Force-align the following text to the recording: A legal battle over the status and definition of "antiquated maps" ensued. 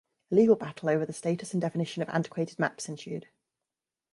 A 0.31 0.35
legal 0.35 0.55
battle 0.55 0.89
over 0.89 1.05
the 1.05 1.13
status 1.13 1.53
and 1.53 1.61
definition 1.61 2.01
of 2.01 2.09
"antiquated 2.09 2.57
maps" 2.57 2.89
ensued. 2.89 3.27